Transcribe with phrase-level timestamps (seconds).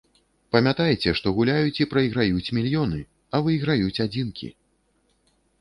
[0.53, 2.99] Памятайце, што гуляюць і прайграюць мільёны,
[3.35, 4.53] а выйграюць адзінкі.